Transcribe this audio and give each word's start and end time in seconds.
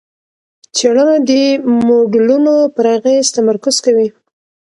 څېړنه 0.75 1.15
د 1.29 1.31
موډلونو 1.85 2.55
پر 2.75 2.85
اغېز 2.97 3.25
تمرکز 3.37 3.75
کوي. 3.85 4.07